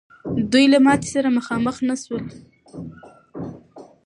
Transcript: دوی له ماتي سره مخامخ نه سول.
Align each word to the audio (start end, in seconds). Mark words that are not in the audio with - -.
دوی 0.51 0.65
له 0.73 0.79
ماتي 0.85 1.09
سره 1.15 1.35
مخامخ 1.37 1.75
نه 1.89 1.95
سول. 2.03 2.25